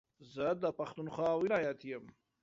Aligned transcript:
زه 0.33 0.47
دا 0.61 0.69
پښتونخوا 0.79 1.29
ولايت 1.37 1.79
يم 1.91 2.05